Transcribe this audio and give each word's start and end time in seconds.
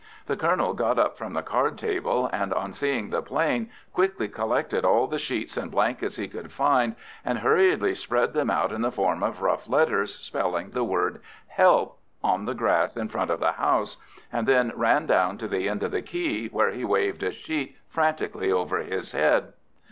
The 0.25 0.35
colonel 0.35 0.73
got 0.73 0.97
up 0.97 1.15
from 1.15 1.33
the 1.33 1.43
card 1.43 1.77
table, 1.77 2.27
and 2.33 2.51
on 2.55 2.73
seeing 2.73 3.11
the 3.11 3.21
'plane 3.21 3.69
quickly 3.93 4.27
collected 4.27 4.83
all 4.83 5.05
the 5.05 5.19
sheets 5.19 5.57
and 5.57 5.69
blankets 5.69 6.15
he 6.15 6.27
could 6.27 6.51
find, 6.51 6.95
and 7.23 7.37
hurriedly 7.37 7.93
spread 7.93 8.33
them 8.33 8.49
out 8.49 8.71
in 8.71 8.81
the 8.81 8.89
form 8.91 9.21
of 9.21 9.43
rough 9.43 9.69
letters, 9.69 10.15
spelling 10.15 10.71
the 10.71 10.83
word 10.83 11.21
"HELP" 11.49 11.99
on 12.23 12.45
the 12.45 12.55
grass 12.55 12.97
in 12.97 13.09
front 13.09 13.29
of 13.29 13.39
the 13.39 13.51
house, 13.51 13.97
and 14.33 14.47
then 14.47 14.71
ran 14.75 15.05
down 15.05 15.37
to 15.37 15.47
the 15.47 15.69
end 15.69 15.83
of 15.83 15.91
the 15.91 16.01
quay, 16.01 16.47
where 16.47 16.71
he 16.71 16.83
waved 16.83 17.21
a 17.21 17.31
sheet 17.31 17.77
frantically 17.87 18.51
over 18.51 18.79
his 18.79 19.11
head. 19.11 19.53